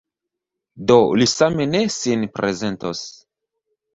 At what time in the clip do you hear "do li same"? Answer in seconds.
0.91-1.67